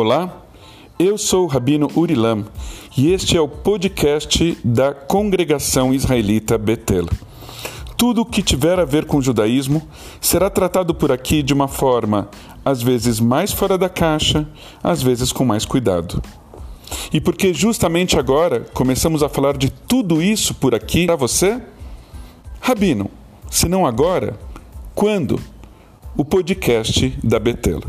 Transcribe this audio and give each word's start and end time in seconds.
Olá, 0.00 0.44
eu 0.96 1.18
sou 1.18 1.42
o 1.42 1.48
Rabino 1.48 1.90
Urilam 1.96 2.44
e 2.96 3.12
este 3.12 3.36
é 3.36 3.40
o 3.40 3.48
podcast 3.48 4.56
da 4.62 4.94
Congregação 4.94 5.92
Israelita 5.92 6.56
Betel. 6.56 7.06
Tudo 7.96 8.20
o 8.20 8.24
que 8.24 8.40
tiver 8.40 8.78
a 8.78 8.84
ver 8.84 9.06
com 9.06 9.16
o 9.16 9.22
judaísmo 9.22 9.82
será 10.20 10.48
tratado 10.48 10.94
por 10.94 11.10
aqui 11.10 11.42
de 11.42 11.52
uma 11.52 11.66
forma, 11.66 12.28
às 12.64 12.80
vezes 12.80 13.18
mais 13.18 13.50
fora 13.50 13.76
da 13.76 13.88
caixa, 13.88 14.46
às 14.84 15.02
vezes 15.02 15.32
com 15.32 15.44
mais 15.44 15.64
cuidado. 15.64 16.22
E 17.12 17.20
porque 17.20 17.52
justamente 17.52 18.16
agora 18.16 18.68
começamos 18.72 19.24
a 19.24 19.28
falar 19.28 19.56
de 19.56 19.68
tudo 19.68 20.22
isso 20.22 20.54
por 20.54 20.76
aqui 20.76 21.06
para 21.06 21.16
você? 21.16 21.60
Rabino, 22.60 23.10
se 23.50 23.68
não 23.68 23.84
agora, 23.84 24.38
quando? 24.94 25.40
O 26.16 26.24
podcast 26.24 27.18
da 27.20 27.40
Betel. 27.40 27.82